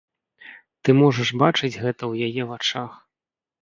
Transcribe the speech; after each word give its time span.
Ты 0.83 0.89
можаш 1.01 1.29
бачыць 1.43 1.79
гэта 1.83 1.97
ў 2.11 2.29
яе 2.29 2.43
вачах. 2.57 2.91